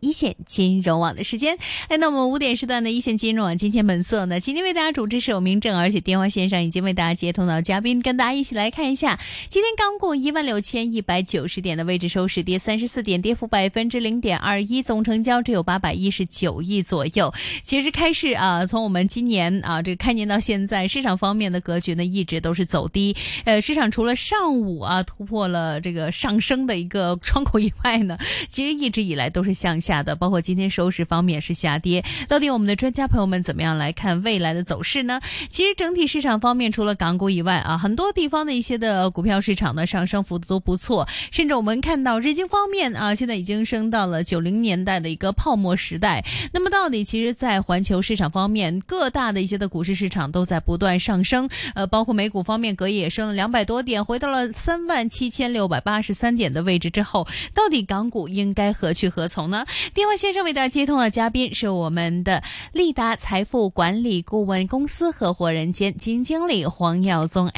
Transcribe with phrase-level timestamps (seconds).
[0.00, 1.56] 一线金融网的时间。
[1.88, 9.18] 哎，那我们五点时段的一线金融网金钱本色呢，今天为大家主持是有明正，而且电话线上已经为大家接通到嘉宾，跟大家一起来看一下，
[9.48, 17.32] 今天刚过一万六千一百九十点的位置收市跌三十四点，跌幅百分之零点二一，总成交只有八百一十九亿左右。
[17.62, 23.14] 其实开市啊，从我们今年啊这个开年到现在，市场方面的格局呢一直都是走低。
[23.44, 28.18] 呃，市场除了上午啊突破了这个上升的一个窗口以外呢，
[28.48, 32.04] 其实一直以来都是向下的，包括今天收市方面是下跌。
[32.28, 35.20] 到底我们的专家朋友们怎么样来看未来的走势呢？
[35.50, 46.24] 其实整体市场方面，除了港股以外啊，很多地方的一些的股票市场呢上升幅度都不错，甚至我们看到日经方面啊，现在已经升到了九零年代的一个泡沫时代。
[46.52, 59.61] 那么到底其实，在环球市场方面，各大的一些的股市市场都在不断上升，呃，包括美股方面，隔夜也升了两百多点，回到了三万七千六百八十三点的位置之后，到底港股应该何去何从呢？
[59.94, 67.50] 电话线上为大家接通的嘉宾是我们的利达财富管理顾问公司合伙人兼基金经理黄耀宗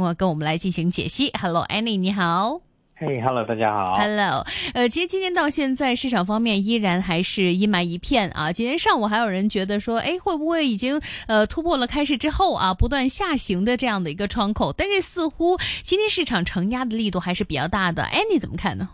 [0.00, 1.30] 晚跟我们来进行解析。
[1.40, 2.60] Hello Annie，你好。
[3.00, 3.96] 嘿，Hello，大家好。
[3.96, 8.52] Hello，呃，其实今天到现在市场方面依然还是阴霾一片啊。
[8.52, 14.72] 今天上午还有人觉得说，哎，会不会已经呃突破了开市之后啊不断下行的这样的一个窗口？
[14.72, 18.02] 但是似乎今天市场承压的力度还是比较大的。
[18.02, 18.88] 哎，你怎么看呢？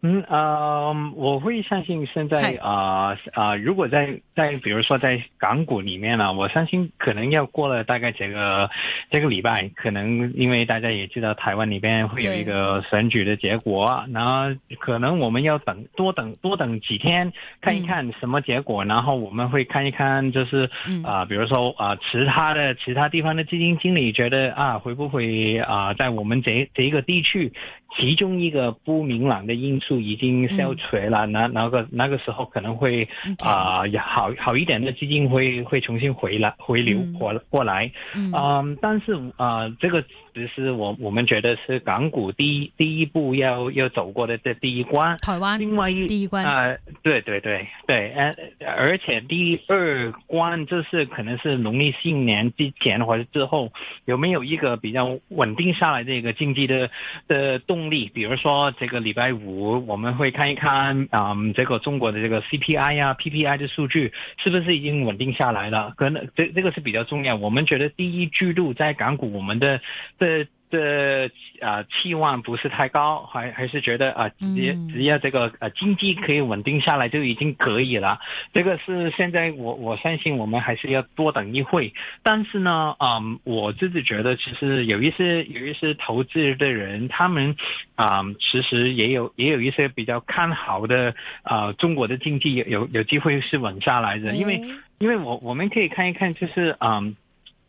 [0.00, 8.70] 嗯呃，我会相信现在啊啊，如果在在比如说在港股里面呢，我相信可能要过了大概这个
[9.10, 20.70] 这个礼拜，可能因为大家也知道台湾里边会有一个选举的结果，然后可能我们要等多等多等几天看一看什么结果，然后我们会看一看就是
[21.02, 27.52] 啊，比如说啊，其他的其他地方的基金经理觉得啊，会不会啊，在我们这这一个地区。
[27.96, 33.08] 其中一个不明朗的因素已经消除了，那那个那个时候可能会
[33.38, 40.04] 啊好好一点的基金会会重新回来回流过过来，嗯，但是啊这个。
[40.34, 46.44] 只是我我们觉得是港股第一第一步要要走过的这第一关，台湾另外一第一关。
[46.44, 47.66] 啊，对对对。
[47.88, 53.72] 对，呃，而且第二关就是可能是农历新年之前或者之后
[54.04, 56.88] 有没有一个比较稳定下来的一个经济的
[57.26, 65.92] 的动力，比如说这个礼拜五我们会看一看啊，这个中国的这个 CPI 呀 PPI 的数据是不是已经稳定下来了？
[65.96, 67.36] 可能这这个是比较重要。
[67.36, 69.80] 我们觉得第一季度在港股我们的
[70.18, 71.30] 的这
[71.60, 78.18] 啊期望不是太高，还还是觉得啊，只只要这个呃经济可以稳定下来就已经可以了。
[78.52, 81.92] 这个是现在我我相信我们还是要多等一会。
[82.22, 87.56] 但是呢，嗯，我自己觉得其实有一些有一些投资的人，他们
[87.94, 94.62] 啊其实也有也有一些比较看好的啊中国的经济有有有机会是稳下来的，因为
[94.98, 97.16] 因为我我们可以看一看就是嗯。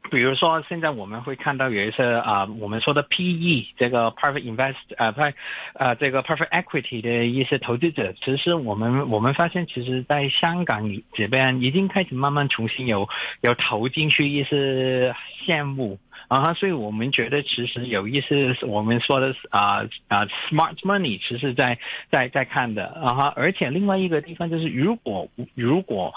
[0.10, 5.34] 比如说，现在我们会看到有一些啊，我们说的 PE 这个 private invest 啊，派
[5.74, 13.08] 啊这个 private equity 的一些投资者，其实我们我们发现，其实在香港这边已经开始慢慢重新有
[13.42, 15.16] 有投进去一些
[15.46, 21.78] 项目啊，所以我们觉得其实有一些我们说的啊啊 smart money，其实在
[22.12, 26.14] 在在看的啊，而且另外一个地方就是，如果如果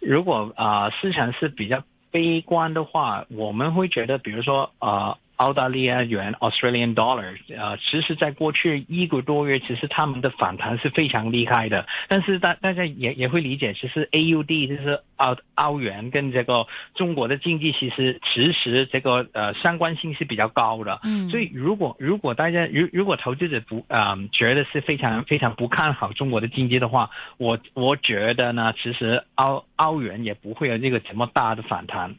[0.00, 1.82] 如果啊市场是比较。
[2.16, 5.18] 悲观的话，我们会觉得，比如说，呃。
[5.36, 11.86] 澳大利亚元 （Australian Dollar） 呃，其实，在过去一个多月，其实他们的反弹是非常厉害的。
[12.08, 21.00] 但是大大家也也会理解，其实 AUD 就是澳澳元跟这个中国的经济，其实其实这个呃相关性是比较高的。
[21.04, 32.16] 嗯，所以如果如果大家如如果投资者不啊觉得是非常非常不看好中国的经济的话，我我觉得呢，其实澳澳元也不会有这个这么大的反弹。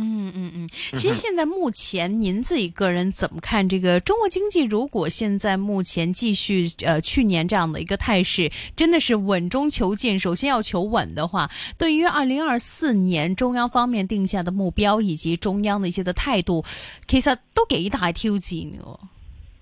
[0.00, 4.62] 嗯嗯嗯，其实现在目前您自己个人怎么看这个中国经济？
[4.62, 16.64] 如果现在目前继续呃去年这样的一个态势，真的是稳中求进，首先要求稳的话，对于二零二四年中央方面定下的目标以及中央的一些的态度，
[17.08, 18.98] 其实都几大挑战哦。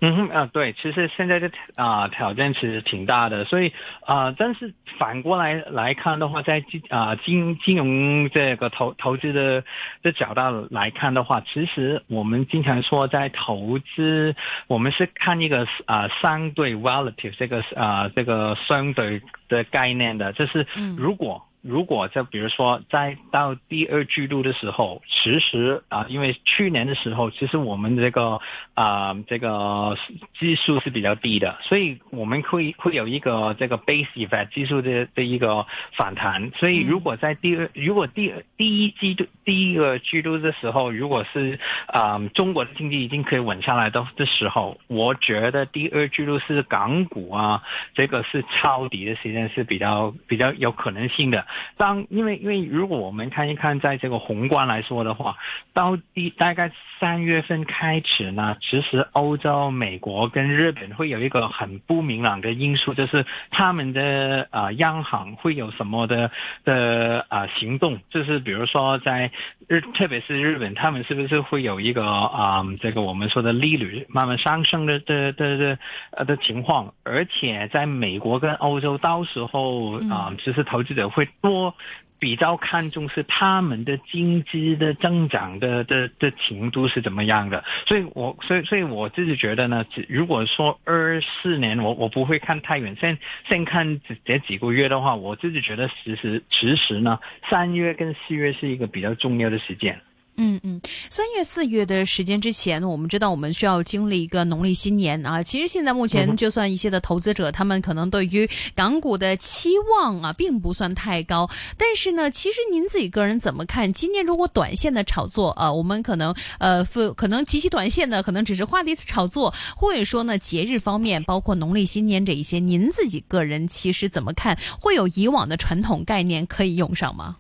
[0.01, 9.65] 嗯哼啊，对，其实现在的啊挑战其实挺大的，所以啊，但是反过来来看的话，在金啊金金融这个投投资的
[10.03, 20.67] 的角度来看的话，其实我们经常说在投资，我们是看一个啊相对 relative 这个啊这个相对的概念的，就是
[20.97, 21.43] 如果。
[21.67, 28.41] 如果就比如说在到第二季度的时候，其实啊，因为去年的时候，其实我们这个
[28.75, 29.97] 啊这个
[30.39, 35.67] 基数是比较低的，所以我们会会有一个这个 base effect 基数的的一个
[35.97, 36.53] 反弹。
[36.57, 47.63] 所以如果在第二，如果第二第一季度第一个季度的时候，如果是啊中国的经济已经可以稳下来的的时候，我觉得第二季度是港股啊，
[47.95, 51.45] 这个是抄底的时间是比较比较有可能性的。
[51.77, 55.37] 当因为因为如果我们看一看，在这个宏观来说的话，
[55.73, 66.31] 到第大概三月份开始呢，其实欧洲、美国跟日本会有一个很不明朗的因素，就是他们的啊央行会有什么的
[66.65, 69.31] 的啊行动，就是比如说在
[69.69, 75.79] 日，特别是日本，他们是不是会有一个啊这个我们说的利率慢慢上升的的的的
[76.13, 81.75] 呃的情况，而且在美国跟欧洲，到时候啊，其实投资者会多。
[82.19, 97.21] 比较看重是他们的经济的增长的的的程度是怎么样的，所以我所以所以我自己觉得呢，如果说二四年我我不会看太远，先先看这这几个月的话，我自己觉得其实其实呢，
[97.51, 100.01] 三月跟四月是一个比较重要的时间。
[100.37, 100.81] 嗯嗯，
[101.11, 105.43] 三月四月的时间之前，我们知道我们需要经历一个农历新年啊。
[105.43, 111.49] 其实现在目前，就算一些的投资者，他们可能对于港股的期望啊，并不算太高。
[111.79, 113.93] 但是呢，其实您自己个人怎么看？
[113.93, 116.85] 今年如果短线的炒作啊，我们可能呃，
[117.15, 124.59] 可能极其短线的，可能只是画的一次炒作，或者说呢，节日方面，包括农历新年这一些，您自己个人其实怎么看？
[124.79, 127.37] 会有以往的传统概念可以用上吗？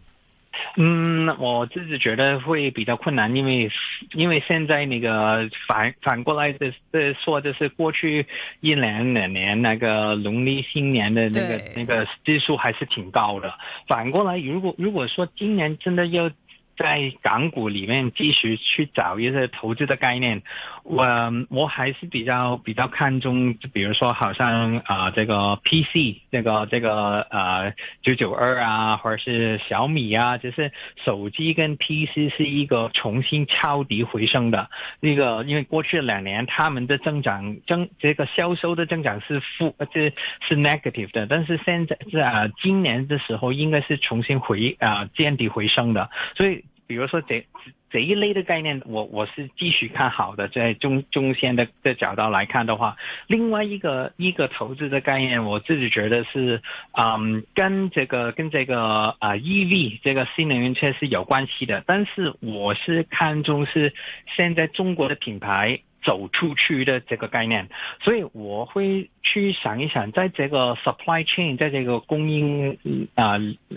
[0.77, 3.71] 嗯，我自己觉得会比较困难，因为
[4.13, 8.27] 因为现在那个反反过来的的说，就是过去
[8.61, 13.53] 一两两年那个农历新年的那个那个基数还是挺高的。
[13.87, 16.31] 反过来，如果如果说今年真的要。
[16.77, 20.43] 在港股里面继续去找一些投资的概念，
[20.85, 21.07] 我
[21.49, 30.71] 我还是比较比较看重，比如说好像啊这个 PC 这个这个呃九九二啊，或者是小米啊，就是
[31.05, 34.69] 手机跟 PC 是一个重新抄底回升的
[35.01, 40.13] 那个，因为过去两年他们的增长增这个销售的增长是负，这
[40.47, 46.66] 是 negative 的，但是现在是啊今年的时候应该是重新回啊见底回升的，所以。
[46.87, 47.47] 比如说这
[47.91, 52.97] 这一类的概念，我我是继续看好的，在中中线的的角度来看的话，
[53.27, 56.63] 另外一个一个投资的概念，我自己觉得是，
[56.93, 63.95] 嗯，跟这个跟这个啊 EV 这个新能源车是有关系的，但是我是看中是
[64.37, 65.81] 现在中国的品牌。
[66.07, 67.69] 走出去的这个概念，
[68.01, 72.79] 所以我会去想一想，在这个 supply chain，在这个供应
[73.17, 73.35] 啊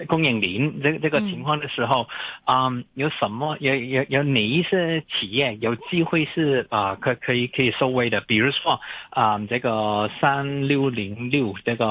[0.08, 2.08] 供应链这这个情况的时候，
[2.46, 8.22] 啊，有什么有有有哪一些企业有机会是啊可可以可以收微的？
[8.22, 8.80] 比如说
[9.10, 11.88] 啊，这个三六零六这个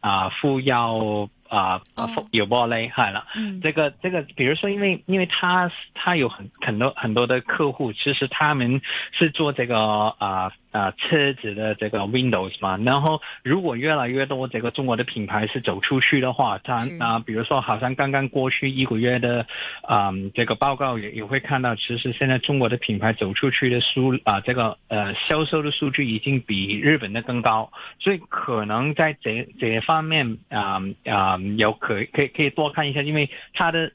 [0.00, 1.28] 啊富药。
[1.54, 3.26] 啊啊，有玻璃，害了，
[3.62, 8.80] 这个这个，比如说，因为因为他他有很很多很多的客户，其实他们
[9.12, 9.78] 是做这个
[10.18, 10.52] 啊。
[10.74, 19.46] 啊，车子的这个 Windows 嘛，然后如果越来越多这个中国的品牌是走出去的话，它啊，比如说好像刚刚过去一个月的
[19.82, 33.92] 啊这个报告也也会看到，其实现在中国的品牌走出去的数啊，这个呃销售的数据已经比日本的更高，所以可能在这这方面啊啊有可可以可以多看一下，因为它的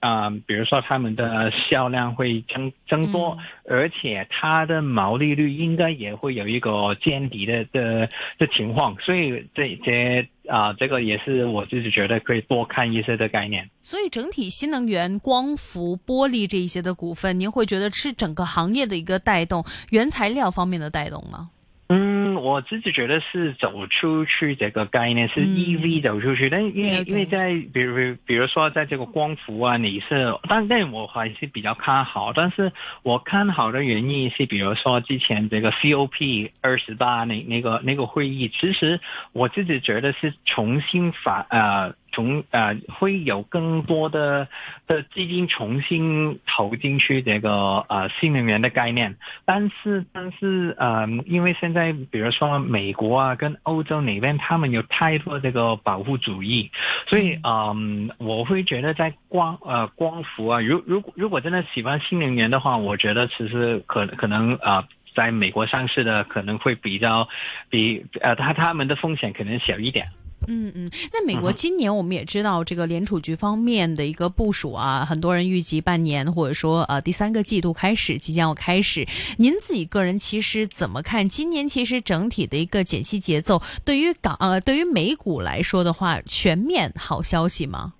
[0.00, 3.36] 啊比如说他们的销量会增增多，
[3.68, 6.16] 而且它的毛利率应该也。
[6.22, 13.68] 会有一个见底的的的情况，所以这些啊，这个也是我自己觉得可以多看一些的概念。
[13.82, 21.50] 所以整体新能源、光伏、玻璃这一些的股份，您会觉得是整个行业的一个带动，原材料方面的带动吗？
[21.88, 32.72] 嗯，我自己觉得是走出去这个概念是 EV 走出去，但因为因为在比如比如说在这个光伏啊，你是，但但我还是比较看好，但是
[33.02, 39.00] 我看好的原因是，比如说之前这个 COP 二十八那那个那个会议，其实
[39.32, 41.94] 我自己觉得是重新反呃。
[42.12, 44.46] 从呃会有更多的
[44.86, 56.70] 的基金重新投进去这个呃新能源的概念，但是但是呃因为现在比如说美国啊跟欧洲那边他们有太多这个保护主义，
[57.06, 67.28] 所以嗯我会觉得在光呃光伏啊，如如果如果真的喜欢新能源的话，我觉得其实可可能啊在美国上市的可能会比较
[67.70, 70.08] 比呃他他们的风险可能小一点。
[70.48, 79.06] 嗯嗯，那美国今年我们也知道这个联储局方面的一个部署啊，很多人预计半年或者说呃第三个季度开始即将要开始。
[79.36, 83.62] 您自己个人其实怎么看今年其实整体的一个减息节奏？
[83.84, 87.92] 对于港呃对于美股来说的话，全面好消息吗？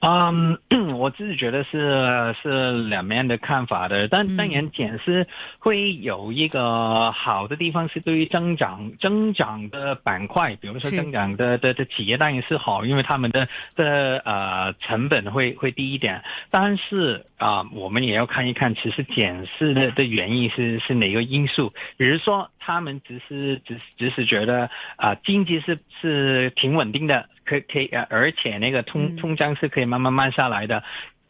[0.00, 0.58] 嗯，
[0.98, 5.26] 我自己觉得是是两面的看法的，但当然减是
[5.58, 16.22] 会有一个好的地方，是对于增长增长的板块，比如说增长的的的企业当然是好，因为他们的的呃成本会会低一点。
[16.50, 21.70] 但是啊，我们也要看一看，其实减是的的原因是是哪个因素？
[21.96, 27.28] 比如说他们只是只只是觉得啊经济是是挺稳定的。
[27.44, 30.82] 可可以呃，而且那个通通胀是可以慢慢慢下来的，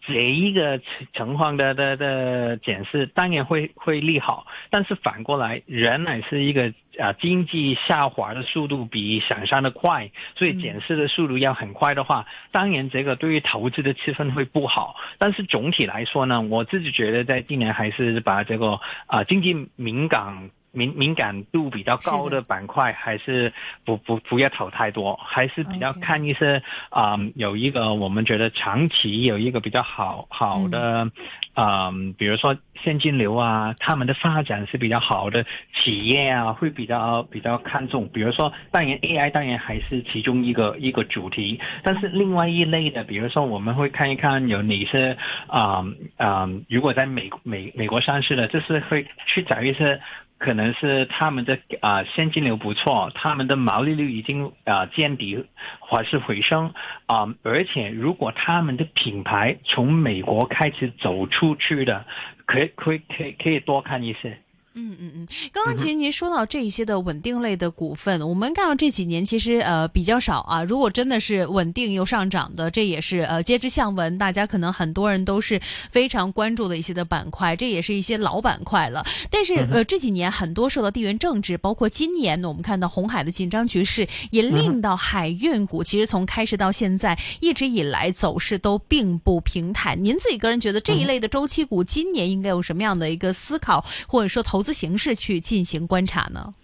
[0.06, 0.80] 这一个
[1.14, 14.96] 情况的的的检视当然会会利好，但是反过来仍然是一个啊经济下滑的速度比想象的快，所以检视的速度要很快的话，当然这个对于投资的气氛会不好。
[15.18, 20.50] 但是总体来说呢，我自己觉得在今年还是把这个啊经济敏感。
[20.74, 23.52] 敏敏感度比较高的板块，还是
[23.84, 31.10] 不不不要投太多，还是比较看一些啊，有一个我们觉得长期有一个比较好好的
[31.54, 38.08] 啊，比如说现金流啊，他们的发展是比较好的企业啊，会比较比较看重。
[38.08, 45.16] 比如说，当然 AI 当然还是其中一个一个主题，但是另外一类的，比如说我们会看一看有哪些
[45.46, 45.84] 啊
[46.16, 50.00] 啊，如果在美美美国上市的，就是会去找一些。
[50.44, 55.46] 可能是他们的啊现金流不错，他们的毛利率已经啊见底
[55.78, 56.74] 或是回升
[57.06, 62.04] 啊，而且如果他们的品牌从美国开始走出去的，
[62.44, 64.43] 可以可以可以可以多看一些。
[64.76, 70.64] 嗯嗯嗯，刚刚其实您说到这一些的稳定类的股份，我们看到这几年其实呃比较少啊。
[70.64, 75.60] 如果真的是稳定又上涨的，这也是呃皆知向闻，大家可能很多人都是
[75.92, 79.06] 非常关注的一些的板块，这也是一些老板块了。
[79.30, 90.02] 但是呃这几年很多受到地缘政治，包括今年呢，我们看到红海的紧张局势，也令到海运股其实从开始到现在一直以来走势都并不平坦。
[90.02, 94.63] 您自己个人觉得这一类的周期股今年应该有什么样的一个思考，或者说投？
[94.64, 96.54] 资形式去进行观察呢？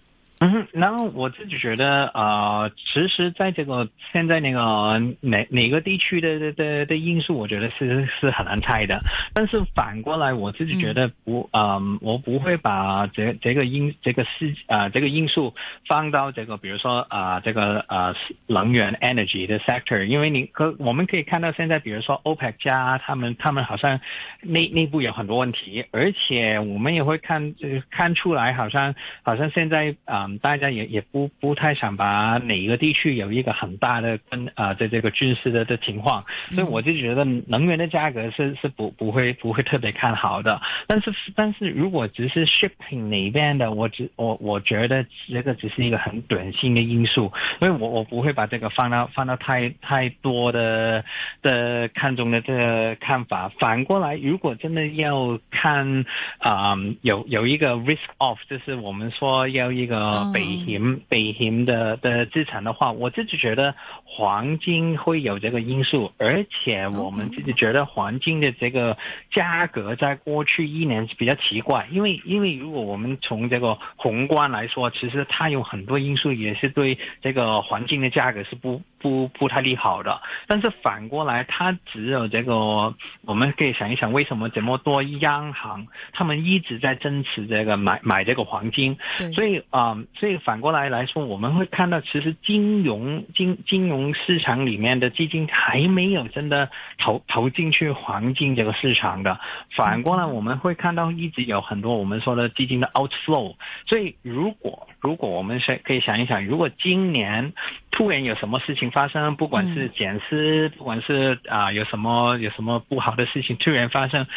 [0.43, 8.99] 嗯，然后我自己觉得，呃，其实在这个现在那个哪哪个地区的的的的因素，我觉得是是很难猜的。
[9.35, 15.53] 但是反过来，我自己觉得不，嗯，我不会把这这个因这个事啊这个因素
[15.85, 18.15] 放到这个，比如说啊这个呃
[18.47, 24.01] 能源 energy 的 sector，因为你可我们可以看到现在，比如说 OPEC 加他们他们好像
[24.41, 27.53] 内内部有很多问题，而且我们也会看
[27.91, 30.29] 看出来，好像好像现在啊。
[30.39, 40.61] 大家也也不不太想把哪一个地区有一个很大的跟啊的这个军事的的情况，所以我就觉得能源的价格是是不不会不会特别看好的。
[40.87, 51.03] 但是但是如果只是 shipping 那边的，我只我我觉得这个只是一个很短性的因素，所以我我不会把这个放到放到太太多的
[51.41, 53.49] 的看中的这个看法。
[53.59, 56.05] 反过来，如果真的要看
[56.39, 60.20] 啊有有一个 risk off，就是我们说要一个。
[60.25, 68.97] 北险北险的的资产的话，我自己觉得黄金会有这个因素，而且我们自己觉得黄金的这个
[69.31, 78.81] 价格在过去一年比较奇怪，因为因为如果我们从这个宏观来说，其实它有很多因素也是对这个黄金的价格是不。
[79.01, 82.93] 不不太利好的，但是反过来，它只有这个，
[83.25, 88.97] 我们可以想一想，为什么这么多央行他们一直在增持这个买买这个黄金？
[89.33, 99.39] 所以啊，所以反过来来说，我们会看到，其实金融金金融市场里面的基金还没有真的投投进去黄金这个市场的。
[99.75, 103.55] 反过来，我们会看到一直有很多我们说的基金的 outflow。
[103.87, 107.53] 所以如果如果我们是可以想一想，如果今年
[107.89, 114.27] 突然有什么事情，发生，不管是减失，不管是啊有什么有什么不好的事情突然发生，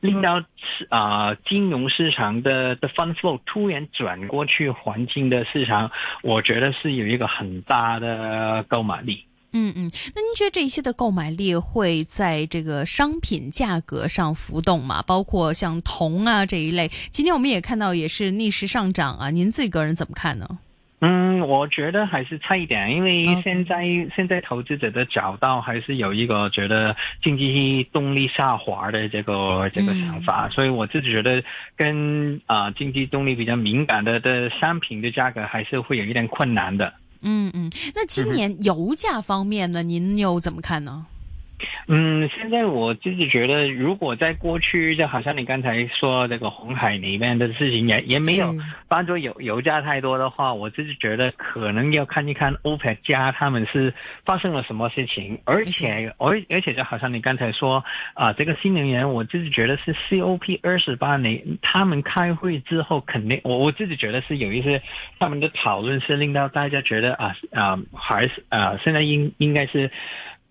[0.00, 0.42] 令到
[0.88, 5.90] 啊金融市场的的 fund flow 突然转过去环境的市场，
[6.22, 9.24] 我觉得是有一个很大的购买力。
[9.50, 15.02] 嗯嗯，那您觉得这一些的购买力会在这个商品价格上浮动吗？
[15.06, 20.58] 包括像铜啊这一类，今天我们也看到也是逆势上涨啊，您自己个人怎么看呢？
[21.00, 23.84] 嗯，我觉得还是差一点，因为现在
[24.16, 31.44] 现在投资者的找到还是有一个觉得经济动力下滑的这个这个想法，所以我自己觉得
[31.76, 36.92] 跟啊经济动力比较敏感的的商品的价格还是会有一点困难的。
[37.22, 41.06] 嗯嗯，那今年油价方面呢，您又怎么看呢？
[41.86, 48.54] 嗯，现在我自己觉得，如果在过去，就好像你刚才说这个红海里面的事情，也也没有
[48.86, 53.92] 帮助油油价太多的话，我自己觉得可能要看一看 OPEC 加他们是
[54.24, 57.84] 发生了什么事情，而且而而且就好像你刚才说
[58.14, 64.82] 啊，这个新能源，我自己觉得是 COP 二十八年他们开会之后，肯定我我自己觉得是有一些
[65.18, 69.90] 他们的讨论是令到大家觉得啊啊还是啊现在应应该是。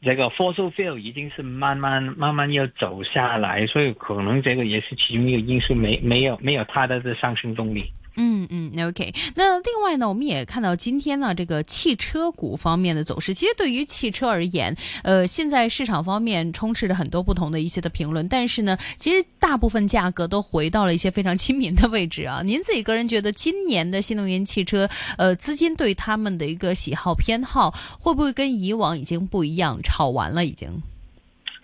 [0.01, 7.91] 这个 fossil fuel 已经是慢慢慢慢要走下来，所以可能这个也是其中一个因素，没没有没有它的这上升动力。
[8.17, 9.13] 嗯嗯，OK。
[9.35, 13.31] 那另外呢，我们也看到今天呢，这个汽车股方面的走势。
[13.33, 22.41] 其实对于汽车而言，呃，现在市场方面充斥着很多不同的一些的评论，但是呢，其实大部分价格都回到了一些非常亲民的位置啊。
[22.45, 29.79] 您自己个人觉得，今年的新能源汽车，呃，资金对他们的一个喜好偏好，会不会跟以往已经不一样？
[29.83, 30.81] 炒完了已经。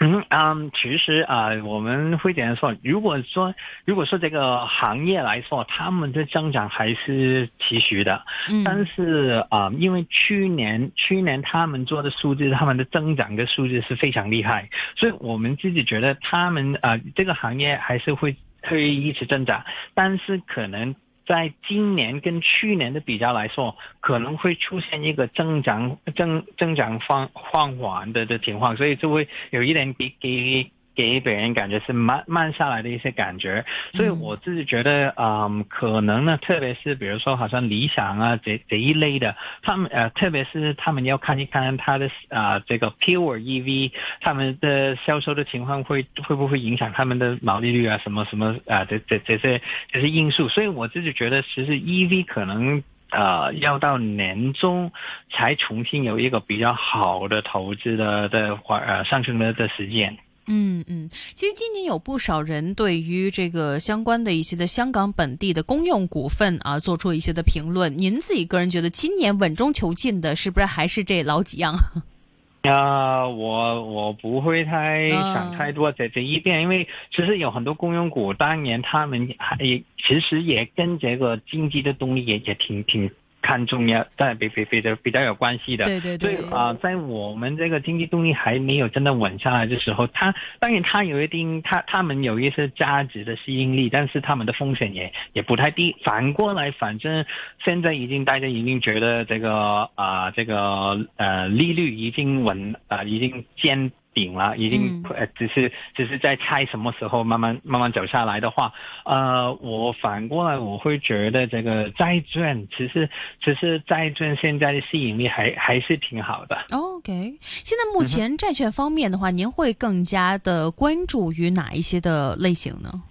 [0.03, 3.55] 嗯嗯，其实啊，我们会这样说，如果说
[3.85, 20.93] 如果说这个行业来说，他们的增长还是持续的，嗯，但是啊，因为去年去年他们做的数字，他们的增长的数字是非常厉害，所以我们自己觉得他们啊，这个行业还是会会一直增长，但是可能。
[21.25, 30.71] 在今年跟去年的比较来说，可能会出现一个增长增增长放放缓的的情况，所以就会有一点比给。
[30.95, 54.91] 给别人感觉是慢慢下来的一些感觉，所以我自己觉得，嗯，可能呢，特别是比如说好像理想啊这这一类的，他们呃，特别是他们要看一看他的啊这个 pure EV，他们的销售的情况会会不会影响他们的毛利率啊什么什么啊这这这些这些因素，所以我自己觉得其实 EV 可能呃要到年终
[55.31, 60.17] 才重新有一个比较好的投资的的环呃上升的的时间。
[60.47, 67.97] 嗯嗯，其实今年有不少人对于这个相关的一些的香港本地的公用股份啊，做出一些的评论。
[67.97, 71.77] 您自己个人觉得，今年稳中求进的，是不是还是这老几样？
[72.63, 83.09] 啊，我我不会太想太多在这一遍，因为其实有很多公用股，当年他们还其实也跟这个经济的动力也也挺挺。
[83.43, 86.37] 看重要，但比比比较比较有关系的，对对对。
[86.37, 95.95] 所以啊，在我们这个经济动力还没有真的稳下来的时候，它当然它有一定，它他们有一些价值的吸引力，但是他们的风险也也不太低。
[96.03, 97.25] 反过来，反正
[97.63, 103.91] 现在已经大家已经觉得这个啊，这个呃利率已经稳啊，已经坚。
[104.13, 108.71] 顶了，已经呃，只是只是在猜什么时候慢慢慢慢走下来的话，
[109.05, 113.09] 呃，我反过来我会觉得这个债券，其实
[113.43, 116.57] 其实债券现在的吸引力还还是挺好的。
[116.71, 123.01] OK，现在目前债券方面的话，您会更加的关注于哪一些的类型呢？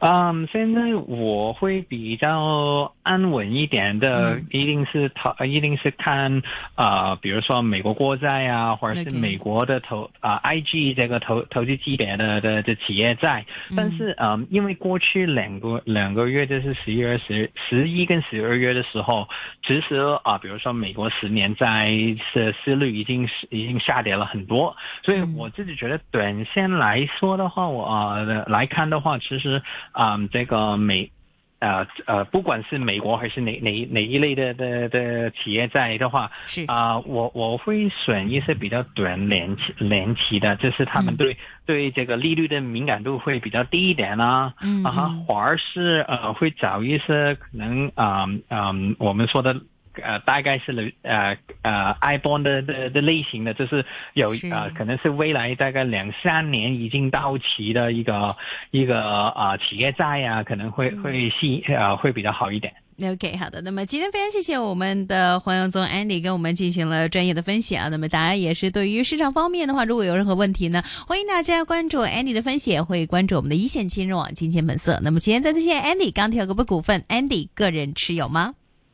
[0.00, 6.42] 嗯，现在我会比较安稳一点的，一定是投，一定是看
[6.74, 13.44] 啊，比如说美国国债啊，或者是美国的投啊，IG 这个投投资级别的的的企业债。
[13.76, 19.28] 但是嗯，因为过去两个两个月，就是十一月十十一跟十二月的时候，
[19.66, 21.90] 其实啊，比如说美国十年债
[22.32, 29.62] 的息率已经是已经下跌了很多，所以我自己觉得短线来说的话，我啊来看的话，其实。
[29.92, 31.10] 啊，这个美，
[31.58, 44.54] 呃呃，不管是美国还是哪哪哪一类的的的企业债的话，是啊，我我会选一些比较短年期年期的，就是他们对对这个利率的敏感度会比较低一点啊，
[44.84, 49.60] 啊，而是呃会找一些可能啊啊我们说的。
[50.04, 53.84] 呃，大概是呃呃，I bond 的的的类型的，就是
[54.14, 58.36] 有呃，可能是未来大概两三年已经到期的一个
[58.70, 62.72] 一个啊企业债啊，可能会会吸呃会比较好一点。
[63.02, 63.62] OK，好的。
[63.62, 67.88] 那么今天非常谢谢我们的黄永宗 Andy 跟我们进行了专业的分析啊。
[67.88, 75.00] 那么大家也是对于市场方面的话，如果有任何问题呢，欢迎大家关注 Andy 的分析，也会关注我们的一线金融网金钱本色。
[75.02, 78.52] 那么今天再次谢谢 Andy，钢铁股份 Andy 个人持有吗？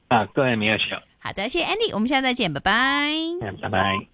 [0.08, 1.02] 啊，各位没有笑。
[1.18, 3.10] 好的，谢谢 Andy，我们下次再见，拜拜。
[3.40, 4.06] 嗯，拜拜。